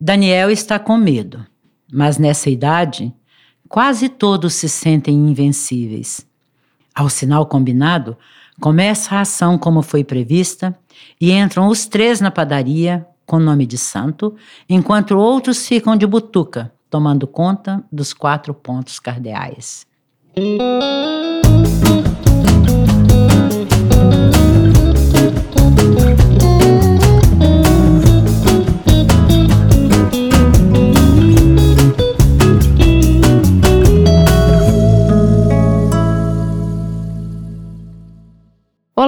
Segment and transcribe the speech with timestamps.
[0.00, 1.44] Daniel está com medo,
[1.92, 3.12] mas nessa idade,
[3.68, 6.26] quase todos se sentem invencíveis.
[6.94, 8.16] Ao sinal combinado,
[8.58, 10.74] começa a ação como foi prevista
[11.20, 14.34] e entram os três na padaria com nome de santo,
[14.68, 19.86] enquanto outros ficam de butuca, tomando conta dos quatro pontos cardeais.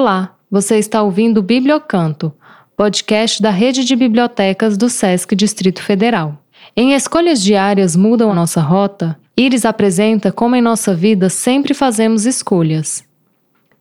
[0.02, 2.33] Olá, você está ouvindo o Bibliocanto,
[2.77, 6.42] podcast da Rede de Bibliotecas do SESC Distrito Federal.
[6.75, 12.27] Em Escolhas Diárias Mudam a Nossa Rota, Iris apresenta como em nossa vida sempre fazemos
[12.27, 13.05] escolhas.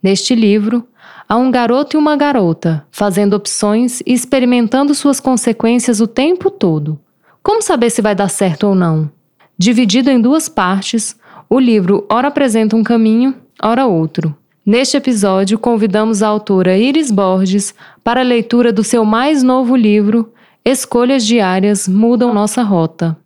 [0.03, 0.87] Neste livro,
[1.27, 6.99] há um garoto e uma garota fazendo opções e experimentando suas consequências o tempo todo.
[7.41, 9.09] Como saber se vai dar certo ou não?
[9.57, 11.15] Dividido em duas partes,
[11.49, 14.37] o livro ora apresenta um caminho, ora outro.
[14.63, 17.73] Neste episódio, convidamos a autora Iris Borges
[18.03, 20.31] para a leitura do seu mais novo livro,
[20.63, 23.17] Escolhas Diárias Mudam Nossa Rota.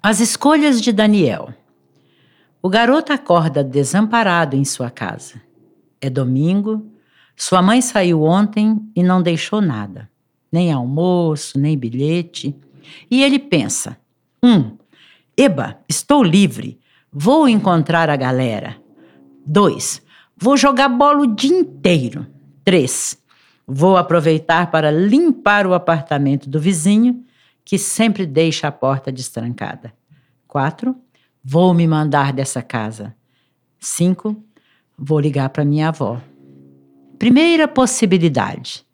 [0.00, 1.52] As escolhas de Daniel.
[2.62, 5.42] O garoto acorda desamparado em sua casa.
[6.00, 6.86] É domingo,
[7.34, 10.08] sua mãe saiu ontem e não deixou nada,
[10.50, 12.54] nem almoço, nem bilhete.
[13.10, 13.98] E ele pensa:
[14.40, 14.76] um,
[15.36, 16.78] eba, estou livre
[17.16, 18.76] Vou encontrar a galera.
[19.46, 20.02] 2.
[20.36, 22.26] Vou jogar bola o dia inteiro.
[22.64, 23.16] 3.
[23.64, 27.24] Vou aproveitar para limpar o apartamento do vizinho,
[27.64, 29.94] que sempre deixa a porta destrancada.
[30.48, 30.92] 4.
[31.44, 33.14] Vou me mandar dessa casa.
[33.78, 34.36] 5.
[34.98, 36.20] Vou ligar para minha avó.
[37.16, 38.84] Primeira possibilidade.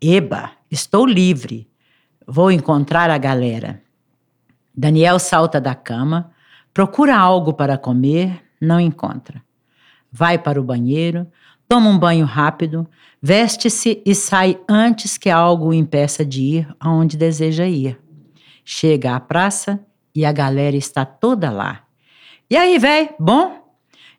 [0.00, 1.68] Eba, estou livre.
[2.26, 3.82] Vou encontrar a galera.
[4.74, 6.32] Daniel salta da cama,
[6.72, 9.42] Procura algo para comer, não encontra.
[10.10, 11.26] Vai para o banheiro,
[11.68, 12.88] toma um banho rápido,
[13.20, 17.98] veste-se e sai antes que algo o impeça de ir aonde deseja ir.
[18.64, 19.80] Chega à praça
[20.14, 21.84] e a galera está toda lá.
[22.50, 23.68] E aí, véi, bom?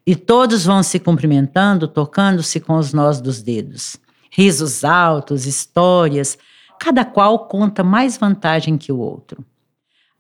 [0.05, 3.97] E todos vão se cumprimentando, tocando-se com os nós dos dedos.
[4.31, 6.37] Risos altos, histórias,
[6.79, 9.43] cada qual conta mais vantagem que o outro.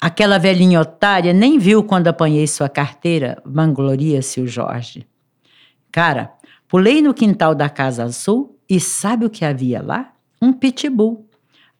[0.01, 5.05] Aquela velhinha otária nem viu quando apanhei sua carteira, vangloria-se o Jorge.
[5.91, 6.31] Cara,
[6.69, 10.13] pulei no quintal da Casa Azul e sabe o que havia lá?
[10.41, 11.27] Um pitbull.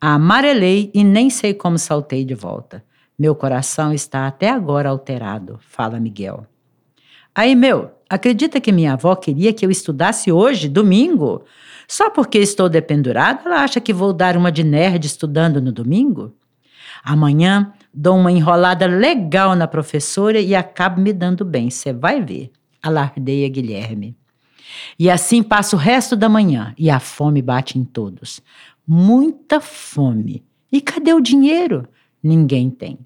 [0.01, 2.83] amarelei e nem sei como saltei de volta.
[3.17, 6.45] Meu coração está até agora alterado, fala Miguel.
[7.33, 11.43] Aí, meu, acredita que minha avó queria que eu estudasse hoje, domingo?
[11.87, 16.33] Só porque estou dependurada, ela acha que vou dar uma de nerd estudando no domingo?
[17.03, 22.49] Amanhã dou uma enrolada legal na professora e acabo me dando bem, você vai ver.
[22.81, 24.15] Alardeia Guilherme.
[24.97, 28.39] E assim passa o resto da manhã e a fome bate em todos.
[28.87, 30.45] Muita fome.
[30.71, 31.89] E cadê o dinheiro?
[32.23, 32.97] Ninguém tem.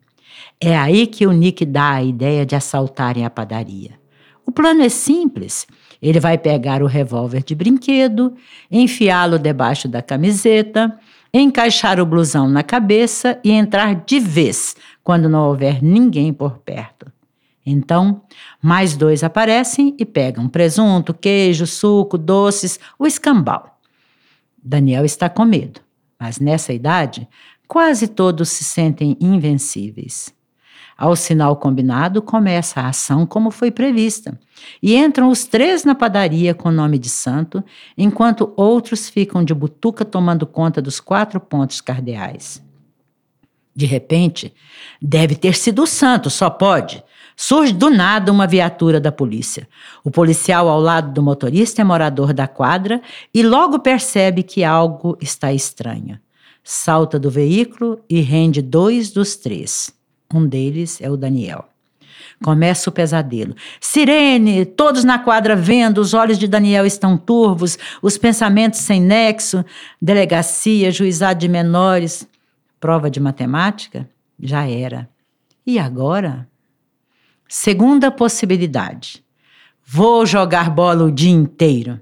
[0.61, 3.99] É aí que o Nick dá a ideia de assaltarem a padaria.
[4.45, 5.65] O plano é simples.
[5.99, 8.35] Ele vai pegar o revólver de brinquedo,
[8.69, 10.95] enfiá-lo debaixo da camiseta,
[11.33, 17.11] encaixar o blusão na cabeça e entrar de vez quando não houver ninguém por perto.
[17.65, 18.21] Então,
[18.61, 23.79] mais dois aparecem e pegam presunto, queijo, suco, doces, o escambau.
[24.61, 25.81] Daniel está com medo,
[26.19, 27.27] mas nessa idade,
[27.67, 30.33] quase todos se sentem invencíveis.
[30.97, 34.39] Ao sinal combinado, começa a ação como foi prevista.
[34.81, 37.63] E entram os três na padaria com o nome de santo,
[37.97, 42.63] enquanto outros ficam de butuca tomando conta dos quatro pontos cardeais.
[43.75, 44.53] De repente,
[45.01, 47.03] deve ter sido o santo, só pode.
[47.35, 49.67] Surge do nada uma viatura da polícia.
[50.03, 53.01] O policial ao lado do motorista é morador da quadra
[53.33, 56.19] e logo percebe que algo está estranho.
[56.63, 59.91] Salta do veículo e rende dois dos três.
[60.33, 61.69] Um deles é o Daniel.
[62.43, 63.55] Começa o pesadelo.
[63.79, 69.63] Sirene, todos na quadra vendo, os olhos de Daniel estão turvos, os pensamentos sem nexo,
[70.01, 72.27] delegacia, juizado de menores,
[72.79, 74.09] prova de matemática,
[74.39, 75.07] já era.
[75.65, 76.47] E agora?
[77.47, 79.23] Segunda possibilidade.
[79.85, 82.01] Vou jogar bola o dia inteiro.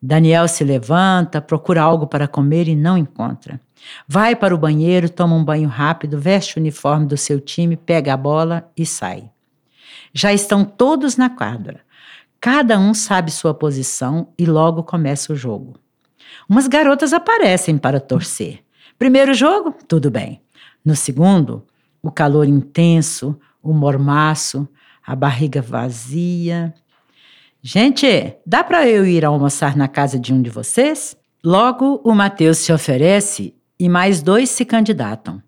[0.00, 3.60] Daniel se levanta, procura algo para comer e não encontra.
[4.06, 8.14] Vai para o banheiro, toma um banho rápido, veste o uniforme do seu time, pega
[8.14, 9.30] a bola e sai.
[10.12, 11.80] Já estão todos na quadra.
[12.40, 15.74] Cada um sabe sua posição e logo começa o jogo.
[16.48, 18.60] Umas garotas aparecem para torcer.
[18.98, 20.40] Primeiro jogo, tudo bem.
[20.84, 21.64] No segundo,
[22.02, 24.68] o calor intenso, o mormaço,
[25.04, 26.72] a barriga vazia.
[27.60, 31.16] Gente, dá para eu ir almoçar na casa de um de vocês?
[31.42, 35.42] Logo, o Mateus se oferece e mais dois se candidatam.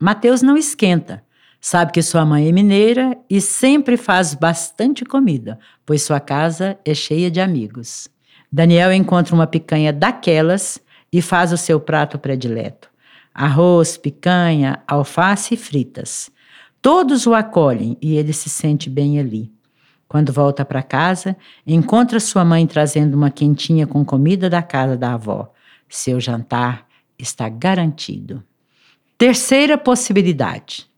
[0.00, 1.22] Mateus não esquenta.
[1.60, 6.92] Sabe que sua mãe é mineira e sempre faz bastante comida, pois sua casa é
[6.92, 8.06] cheia de amigos.
[8.52, 10.78] Daniel encontra uma picanha daquelas
[11.12, 12.90] e faz o seu prato predileto:
[13.32, 16.30] arroz, picanha, alface e fritas.
[16.82, 19.50] Todos o acolhem e ele se sente bem ali.
[20.06, 21.34] Quando volta para casa,
[21.66, 25.50] encontra sua mãe trazendo uma quentinha com comida da casa da avó.
[25.88, 26.86] Seu jantar
[27.18, 28.42] está garantido.
[29.16, 30.88] Terceira possibilidade.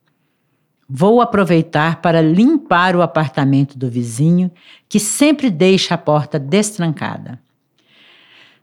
[0.88, 4.50] Vou aproveitar para limpar o apartamento do vizinho,
[4.88, 7.40] que sempre deixa a porta destrancada.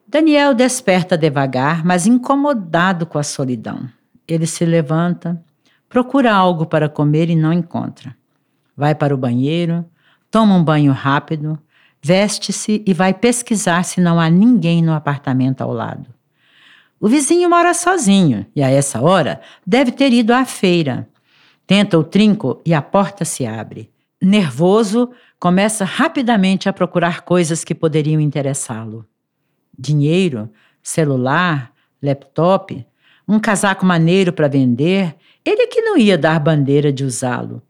[0.08, 3.90] Daniel desperta devagar, mas incomodado com a solidão.
[4.28, 5.44] Ele se levanta,
[5.90, 8.16] procura algo para comer e não encontra.
[8.76, 9.86] Vai para o banheiro,
[10.32, 11.60] toma um banho rápido,
[12.02, 16.08] veste-se e vai pesquisar se não há ninguém no apartamento ao lado.
[17.04, 21.06] O vizinho mora sozinho e a essa hora deve ter ido à feira.
[21.68, 23.92] Tenta o trinco e a porta se abre.
[24.22, 29.06] Nervoso, começa rapidamente a procurar coisas que poderiam interessá-lo
[29.78, 30.50] dinheiro,
[30.82, 32.86] celular, laptop,
[33.28, 35.14] um casaco maneiro para vender,
[35.44, 37.62] ele que não ia dar bandeira de usá-lo.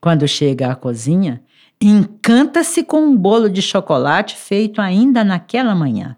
[0.00, 1.40] Quando chega à cozinha,
[1.80, 6.16] encanta-se com um bolo de chocolate feito ainda naquela manhã.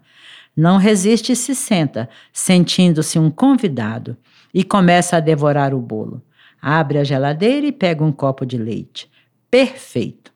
[0.59, 4.17] Não resiste e se senta, sentindo-se um convidado,
[4.53, 6.21] e começa a devorar o bolo.
[6.61, 9.09] Abre a geladeira e pega um copo de leite.
[9.49, 10.33] Perfeito.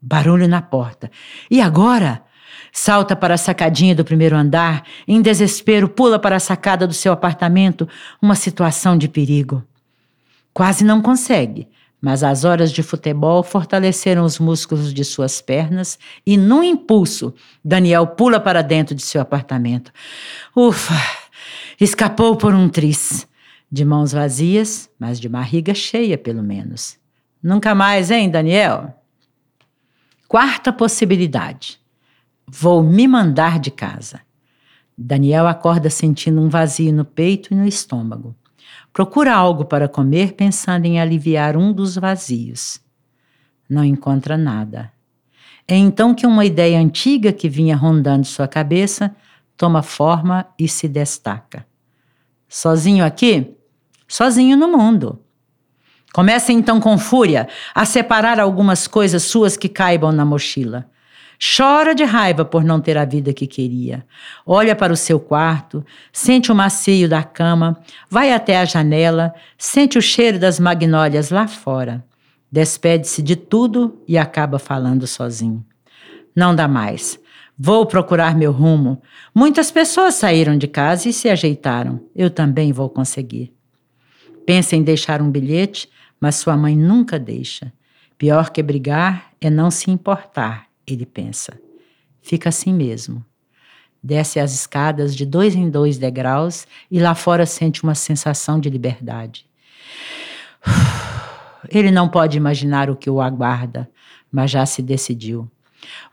[0.00, 1.10] Barulho na porta.
[1.50, 2.22] E agora?
[2.70, 7.12] Salta para a sacadinha do primeiro andar, em desespero, pula para a sacada do seu
[7.12, 7.88] apartamento,
[8.22, 9.64] uma situação de perigo.
[10.54, 11.66] Quase não consegue,
[12.00, 17.34] mas as horas de futebol fortaleceram os músculos de suas pernas e, num impulso,
[17.64, 19.92] Daniel pula para dentro de seu apartamento.
[20.54, 20.94] Ufa!
[21.80, 23.26] Escapou por um tris.
[23.70, 26.96] De mãos vazias, mas de barriga cheia, pelo menos.
[27.42, 28.94] Nunca mais, hein, Daniel?
[30.26, 31.78] Quarta possibilidade.
[32.46, 34.20] Vou me mandar de casa.
[34.96, 38.34] Daniel acorda sentindo um vazio no peito e no estômago.
[38.98, 42.80] Procura algo para comer, pensando em aliviar um dos vazios.
[43.70, 44.90] Não encontra nada.
[45.68, 49.14] É então que uma ideia antiga que vinha rondando sua cabeça
[49.56, 51.64] toma forma e se destaca.
[52.48, 53.54] Sozinho aqui?
[54.08, 55.22] Sozinho no mundo.
[56.12, 60.90] Começa então com fúria a separar algumas coisas suas que caibam na mochila.
[61.38, 64.04] Chora de raiva por não ter a vida que queria.
[64.44, 67.78] Olha para o seu quarto, sente o macio da cama,
[68.10, 72.04] vai até a janela, sente o cheiro das magnólias lá fora.
[72.50, 75.64] Despede-se de tudo e acaba falando sozinho.
[76.34, 77.20] Não dá mais.
[77.56, 79.00] Vou procurar meu rumo.
[79.32, 82.00] Muitas pessoas saíram de casa e se ajeitaram.
[82.16, 83.52] Eu também vou conseguir.
[84.44, 85.88] Pensa em deixar um bilhete,
[86.20, 87.72] mas sua mãe nunca deixa.
[88.16, 91.58] Pior que brigar é não se importar ele pensa.
[92.20, 93.24] Fica assim mesmo.
[94.02, 98.70] Desce as escadas de dois em dois degraus e lá fora sente uma sensação de
[98.70, 99.46] liberdade.
[101.68, 103.90] Ele não pode imaginar o que o aguarda,
[104.30, 105.50] mas já se decidiu.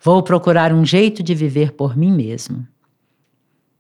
[0.02, 2.68] Vou procurar um jeito de viver por mim mesmo.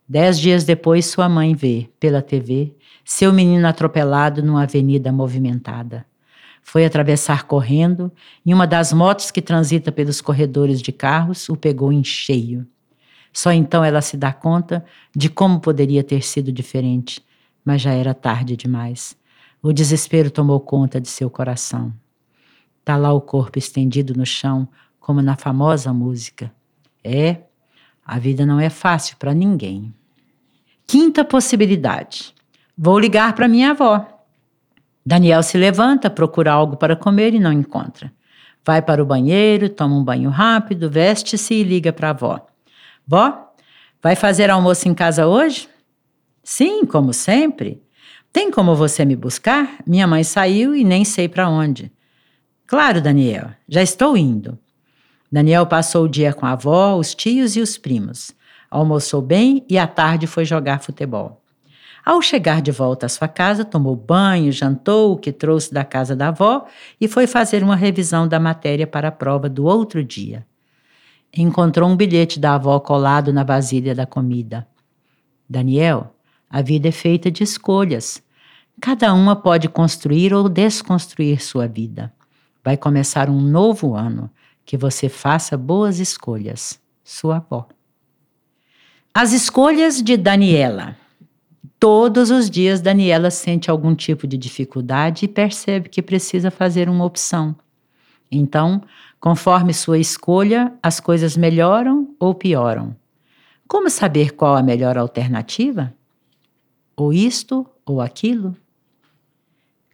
[0.08, 6.06] Dez dias depois, sua mãe vê, pela TV, seu menino atropelado numa avenida movimentada.
[6.68, 8.12] Foi atravessar correndo
[8.44, 12.66] e uma das motos que transita pelos corredores de carros o pegou em cheio.
[13.32, 14.84] Só então ela se dá conta
[15.16, 17.24] de como poderia ter sido diferente,
[17.64, 19.16] mas já era tarde demais.
[19.62, 21.94] O desespero tomou conta de seu coração.
[22.84, 24.68] Tá lá o corpo estendido no chão,
[25.00, 26.52] como na famosa música.
[27.04, 27.42] É,
[28.04, 29.94] a vida não é fácil para ninguém.
[30.88, 32.34] Quinta possibilidade.
[32.76, 34.15] Vou ligar para minha avó.
[35.06, 38.12] Daniel se levanta, procura algo para comer e não encontra.
[38.66, 42.48] Vai para o banheiro, toma um banho rápido, veste-se e liga para a avó.
[43.08, 43.54] Vó,
[44.02, 45.70] vai fazer almoço em casa hoje?
[46.44, 47.84] Sim, como sempre.
[48.34, 49.78] Tem como você me buscar?
[49.86, 51.92] Minha mãe saiu e nem sei para onde.
[52.66, 54.58] Claro, Daniel, já estou indo.
[55.32, 58.32] Daniel passou o dia com a avó, os tios e os primos.
[58.72, 61.45] Almoçou bem e à tarde foi jogar futebol.
[62.06, 66.16] Ao chegar de volta à sua casa, tomou banho, jantou o que trouxe da casa
[66.16, 66.68] da avó
[67.02, 70.46] e foi fazer uma revisão da matéria para a prova do outro dia.
[71.36, 74.68] Encontrou um bilhete da avó colado na vasilha da comida.
[75.50, 76.12] Daniel,
[76.48, 78.24] A vida é feita de escolhas.
[78.80, 82.14] Cada uma pode construir ou desconstruir sua vida.
[82.64, 84.30] Vai começar um novo ano.
[84.64, 86.80] Que você faça boas escolhas.
[87.04, 87.68] Sua avó.
[89.14, 90.96] As escolhas de Daniela.
[91.80, 97.06] Todos os dias, Daniela sente algum tipo de dificuldade e percebe que precisa fazer uma
[97.06, 97.56] opção.
[98.32, 98.82] Então,
[99.20, 102.96] conforme sua escolha, as coisas melhoram ou pioram.
[103.68, 105.94] Como saber qual a melhor alternativa?
[106.96, 108.56] Ou isto ou aquilo?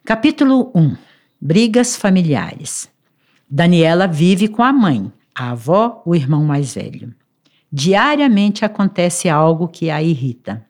[0.06, 0.96] Capítulo 1
[1.40, 2.90] Brigas familiares.
[3.50, 7.14] Daniela vive com a mãe, a avó, o irmão mais velho.
[7.72, 10.66] Diariamente acontece algo que a irrita.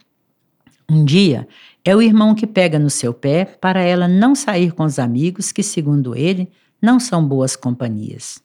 [0.93, 1.48] Um dia,
[1.86, 5.50] é o irmão que pega no seu pé para ela não sair com os amigos
[5.50, 8.43] que, segundo ele, não são boas companhias.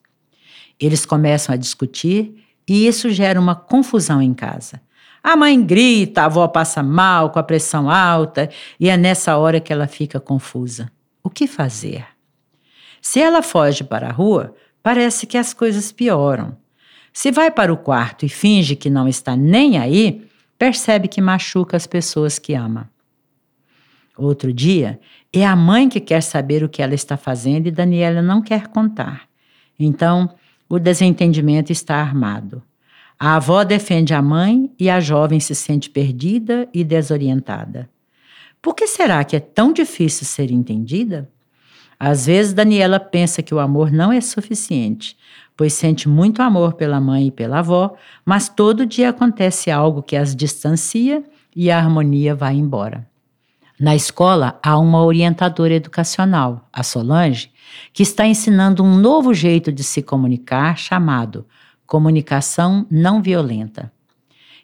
[0.78, 2.36] Eles começam a discutir
[2.68, 4.80] e isso gera uma confusão em casa.
[5.24, 8.48] A mãe grita, a avó passa mal, com a pressão alta,
[8.78, 10.88] e é nessa hora que ela fica confusa.
[11.24, 12.06] O que fazer?
[13.02, 16.56] Se ela foge para a rua, parece que as coisas pioram.
[17.12, 20.25] Se vai para o quarto e finge que não está nem aí,
[20.58, 22.90] percebe que machuca as pessoas que ama.
[24.16, 24.98] Outro dia,
[25.32, 28.68] é a mãe que quer saber o que ela está fazendo e Daniela não quer
[28.68, 29.28] contar.
[29.78, 30.34] Então,
[30.68, 32.62] o desentendimento está armado.
[33.18, 37.88] A avó defende a mãe e a jovem se sente perdida e desorientada.
[38.60, 41.30] Por que será que é tão difícil ser entendida?
[41.98, 45.16] Às vezes, Daniela pensa que o amor não é suficiente,
[45.56, 50.16] pois sente muito amor pela mãe e pela avó, mas todo dia acontece algo que
[50.16, 51.24] as distancia
[51.54, 53.08] e a harmonia vai embora.
[53.78, 57.50] Na escola, há uma orientadora educacional, a Solange,
[57.92, 61.46] que está ensinando um novo jeito de se comunicar chamado
[61.86, 63.92] comunicação não violenta.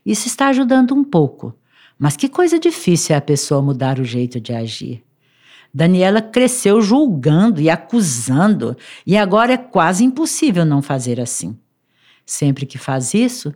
[0.05, 1.55] Isso está ajudando um pouco,
[1.99, 5.05] mas que coisa difícil é a pessoa mudar o jeito de agir.
[5.75, 8.77] Daniela cresceu julgando e acusando,
[9.07, 11.59] e agora é quase impossível não fazer assim.
[12.27, 13.55] Sempre que faz isso,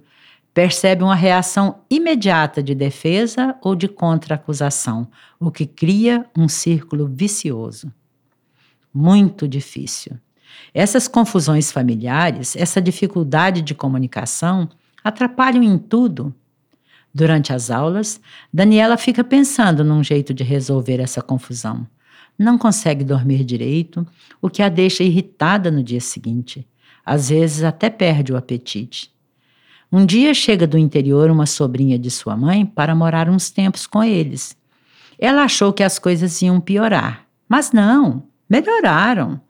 [0.55, 5.09] percebe uma reação imediata de defesa ou de contra-acusação,
[5.39, 7.93] o que cria um círculo vicioso.
[8.93, 10.17] Muito difícil.
[10.73, 14.67] Essas confusões familiares, essa dificuldade de comunicação,
[15.05, 16.35] atrapalham em tudo.
[17.15, 18.19] Durante as aulas,
[18.51, 21.87] Daniela fica pensando num jeito de resolver essa confusão
[22.39, 24.07] não consegue dormir direito,
[24.41, 26.67] o que a deixa irritada no dia seguinte.
[27.05, 29.15] Às vezes até perde o apetite.
[29.91, 34.03] Um dia chega do interior uma sobrinha de sua mãe para morar uns tempos com
[34.03, 34.57] eles.
[35.19, 39.41] Ela achou que as coisas iam piorar, mas não, melhoraram.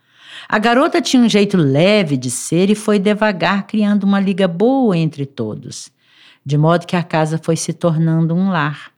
[0.49, 4.97] A garota tinha um jeito leve de ser e foi devagar criando uma liga boa
[4.97, 5.90] entre todos,
[6.45, 8.93] de modo que a casa foi se tornando um lar.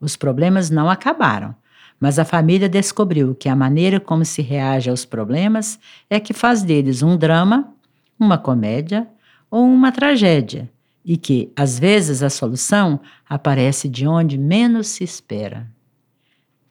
[0.00, 1.54] Os problemas não acabaram,
[2.00, 5.78] mas a família descobriu que a maneira como se reage aos problemas
[6.10, 7.72] é que faz deles um drama,
[8.18, 9.08] uma comédia
[9.50, 10.70] ou uma tragédia,
[11.04, 15.66] e que, às vezes, a solução aparece de onde menos se espera.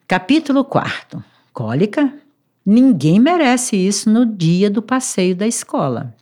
[0.07, 2.13] Capítulo 4 Cólica?
[2.65, 6.15] Ninguém merece isso no dia do passeio da escola.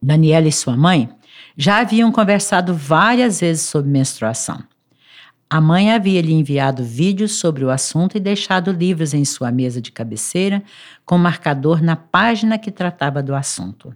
[0.00, 1.08] Daniela e sua mãe
[1.56, 4.62] já haviam conversado várias vezes sobre menstruação.
[5.50, 9.80] A mãe havia lhe enviado vídeos sobre o assunto e deixado livros em sua mesa
[9.80, 10.62] de cabeceira,
[11.06, 13.94] com marcador na página que tratava do assunto.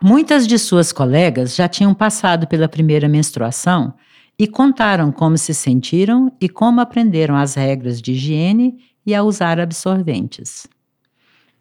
[0.00, 3.94] Muitas de suas colegas já tinham passado pela primeira menstruação
[4.38, 9.58] e contaram como se sentiram e como aprenderam as regras de higiene e a usar
[9.58, 10.68] absorventes.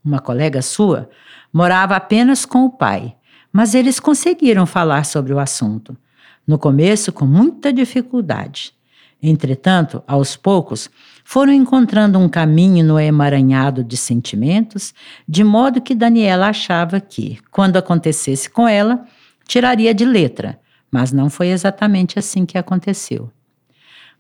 [0.04, 1.10] Uma colega sua
[1.52, 3.16] morava apenas com o pai,
[3.54, 5.96] mas eles conseguiram falar sobre o assunto.
[6.46, 8.77] No começo, com muita dificuldade.
[9.22, 10.90] Entretanto, aos poucos,
[11.24, 14.94] foram encontrando um caminho no emaranhado de sentimentos,
[15.28, 19.04] de modo que Daniela achava que, quando acontecesse com ela,
[19.48, 20.60] tiraria de letra,
[20.92, 23.32] mas não foi exatamente assim que aconteceu.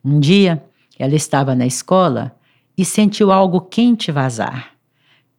[0.04, 0.64] Um dia,
[0.98, 2.36] ela estava na escola
[2.78, 4.72] e sentiu algo quente vazar.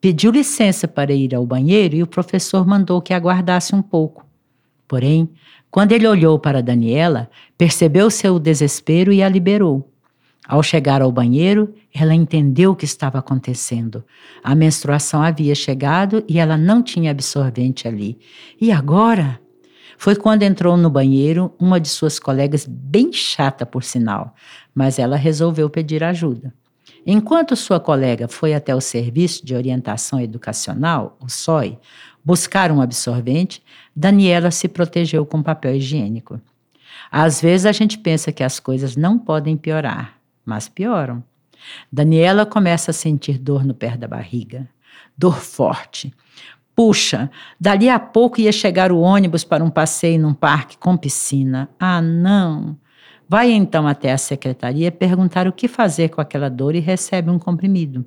[0.00, 4.25] Pediu licença para ir ao banheiro e o professor mandou que aguardasse um pouco.
[4.87, 5.29] Porém,
[5.71, 9.93] quando ele olhou para Daniela, percebeu seu desespero e a liberou.
[10.47, 14.03] Ao chegar ao banheiro, ela entendeu o que estava acontecendo.
[14.43, 18.19] A menstruação havia chegado e ela não tinha absorvente ali.
[18.59, 19.39] E agora?
[19.99, 24.35] Foi quando entrou no banheiro uma de suas colegas, bem chata por sinal,
[24.75, 26.55] mas ela resolveu pedir ajuda.
[27.05, 31.79] Enquanto sua colega foi até o Serviço de Orientação Educacional, o SOI,
[32.28, 33.62] buscar um absorvente,
[33.97, 36.38] Daniela se protegeu com papel higiênico.
[37.11, 41.25] Às vezes a gente pensa que as coisas não podem piorar, mas pioram.
[41.90, 44.68] Daniela começa a sentir dor no pé da barriga,
[45.16, 46.12] dor forte.
[46.76, 51.66] Puxa, dali a pouco ia chegar o ônibus para um passeio num parque com piscina.
[51.80, 52.76] Ah, não!
[53.26, 57.38] Vai então até a secretaria perguntar o que fazer com aquela dor e recebe um
[57.38, 58.04] comprimido.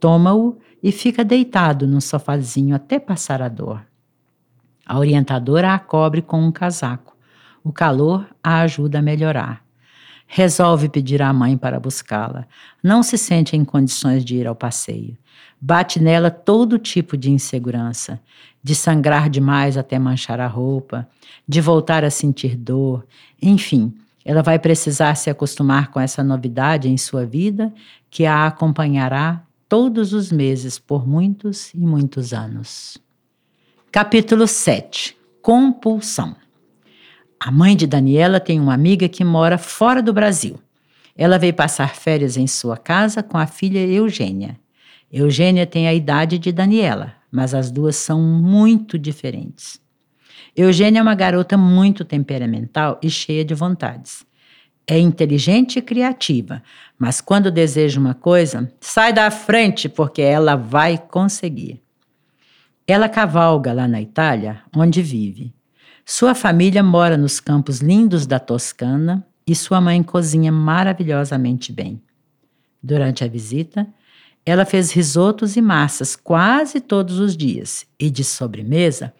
[0.00, 3.86] Toma-o e fica deitado num sofazinho até passar a dor.
[4.86, 7.16] A orientadora a cobre com um casaco.
[7.62, 9.62] O calor a ajuda a melhorar.
[10.26, 12.46] Resolve pedir à mãe para buscá-la.
[12.82, 15.18] Não se sente em condições de ir ao passeio.
[15.60, 18.18] Bate nela todo tipo de insegurança,
[18.62, 21.06] de sangrar demais até manchar a roupa,
[21.46, 23.06] de voltar a sentir dor,
[23.42, 27.72] enfim, ela vai precisar se acostumar com essa novidade em sua vida
[28.10, 32.98] que a acompanhará todos os meses por muitos e muitos anos.
[33.92, 36.34] Capítulo 7 Compulsão
[37.38, 40.58] A mãe de Daniela tem uma amiga que mora fora do Brasil.
[41.16, 44.58] Ela veio passar férias em sua casa com a filha Eugênia.
[45.08, 49.80] Eugênia tem a idade de Daniela, mas as duas são muito diferentes.
[50.56, 54.26] Eugênia é uma garota muito temperamental e cheia de vontades.
[54.90, 56.60] É inteligente e criativa,
[56.98, 61.80] mas quando deseja uma coisa, sai da frente porque ela vai conseguir.
[62.88, 65.54] Ela cavalga lá na Itália, onde vive.
[66.04, 72.02] Sua família mora nos campos lindos da Toscana e sua mãe cozinha maravilhosamente bem.
[72.82, 73.86] Durante a visita,
[74.44, 79.14] ela fez risotos e massas quase todos os dias e de sobremesa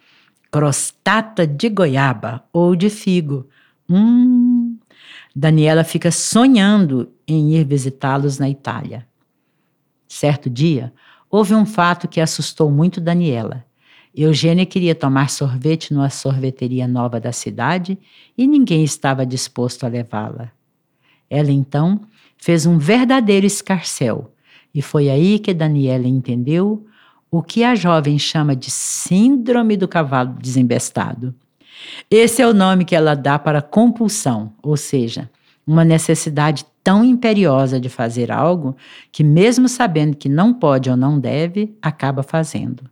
[0.51, 3.47] crostata de goiaba ou de figo.
[3.89, 4.40] Hum!
[5.35, 9.07] Daniela fica sonhando em ir visitá-los na Itália.
[10.07, 10.93] Certo dia,
[11.29, 13.65] houve um fato que assustou muito Daniela.
[14.13, 17.97] Eugênia queria tomar sorvete numa sorveteria nova da cidade
[18.37, 20.51] e ninguém estava disposto a levá-la.
[21.29, 22.01] Ela então
[22.37, 24.33] fez um verdadeiro escarcel
[24.73, 26.85] e foi aí que Daniela entendeu
[27.29, 31.33] o que a jovem chama de Síndrome do Cavalo Desembestado.
[32.09, 35.29] Esse é o nome que ela dá para compulsão, ou seja,
[35.65, 38.75] uma necessidade tão imperiosa de fazer algo
[39.11, 42.83] que, mesmo sabendo que não pode ou não deve, acaba fazendo.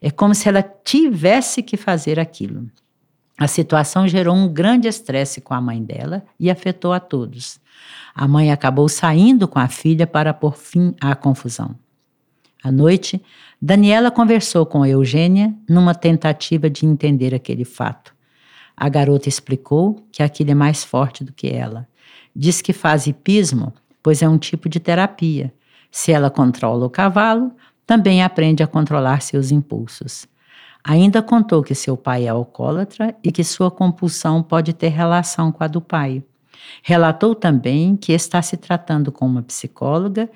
[0.00, 2.68] É como se ela tivesse que fazer aquilo.
[3.38, 7.60] A situação gerou um grande estresse com a mãe dela e afetou a todos.
[8.12, 11.76] A mãe acabou saindo com a filha para pôr fim à confusão.
[12.62, 13.22] À noite,
[13.62, 18.17] Daniela conversou com Eugênia numa tentativa de entender aquele fato.
[18.80, 21.88] A garota explicou que aquilo é mais forte do que ela.
[22.34, 25.52] Diz que faz hipismo, pois é um tipo de terapia.
[25.90, 27.50] Se ela controla o cavalo,
[27.84, 30.28] também aprende a controlar seus impulsos.
[30.84, 35.64] Ainda contou que seu pai é alcoólatra e que sua compulsão pode ter relação com
[35.64, 36.22] a do pai.
[36.80, 40.30] Relatou também que está se tratando com uma psicóloga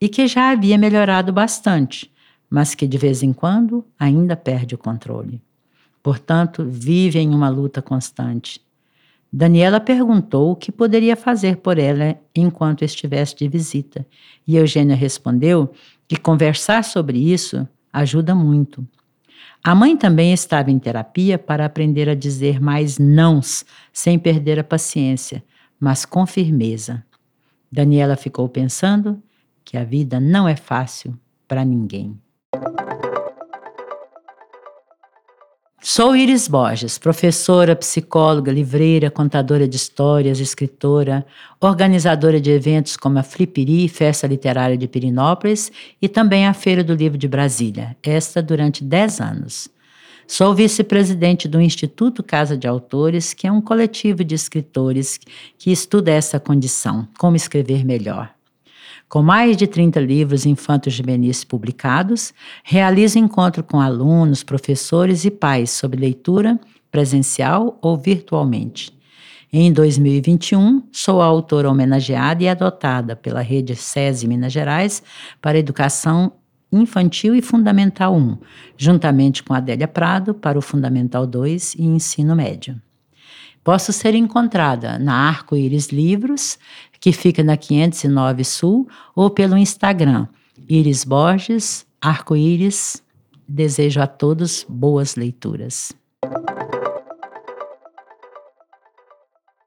[0.00, 2.08] e que já havia melhorado bastante,
[2.48, 5.42] mas que de vez em quando ainda perde o controle.
[6.02, 8.60] Portanto, vive em uma luta constante.
[9.32, 14.04] Daniela perguntou o que poderia fazer por ela enquanto estivesse de visita,
[14.46, 15.72] e Eugênia respondeu
[16.08, 18.86] que conversar sobre isso ajuda muito.
[19.62, 24.64] A mãe também estava em terapia para aprender a dizer mais nãos sem perder a
[24.64, 25.44] paciência,
[25.78, 27.04] mas com firmeza.
[27.70, 29.22] Daniela ficou pensando
[29.64, 32.18] que a vida não é fácil para ninguém.
[35.92, 41.26] Sou Iris Borges, professora, psicóloga, livreira, contadora de histórias, escritora,
[41.60, 46.94] organizadora de eventos como a Flipiri, Festa Literária de Pirinópolis e também a Feira do
[46.94, 49.68] Livro de Brasília, esta durante 10 anos.
[50.28, 55.18] Sou vice-presidente do Instituto Casa de Autores, que é um coletivo de escritores
[55.58, 58.32] que estuda essa condição, como escrever melhor.
[59.10, 65.70] Com mais de 30 livros infantos juvenis publicados, realiza encontro com alunos, professores e pais
[65.70, 66.60] sobre leitura,
[66.92, 68.96] presencial ou virtualmente.
[69.52, 75.02] Em 2021, sou a autora homenageada e adotada pela Rede SESI Minas Gerais
[75.42, 76.34] para Educação
[76.70, 78.38] Infantil e Fundamental 1,
[78.76, 82.80] juntamente com Adélia Prado para o Fundamental 2 e Ensino Médio.
[83.62, 86.58] Posso ser encontrada na Arco-Íris Livros,
[87.00, 90.28] que fica na 509 Sul, ou pelo Instagram,
[90.68, 93.02] Iris Borges, Arco-Íris.
[93.48, 95.92] Desejo a todos boas leituras.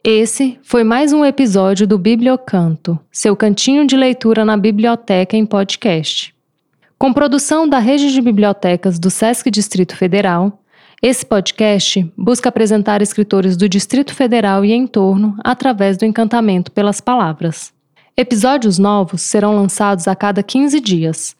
[0.02, 6.34] Esse foi mais um episódio do Bibliocanto, seu cantinho de leitura na biblioteca em podcast.
[6.98, 10.63] Com produção da Rede de Bibliotecas do Sesc Distrito Federal,
[11.06, 17.74] esse podcast busca apresentar escritores do Distrito Federal e entorno através do encantamento pelas palavras.
[18.16, 21.36] Episódios novos serão lançados a cada 15 dias.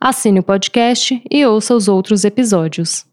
[0.00, 3.04] Assine o podcast e ouça os outros episódios.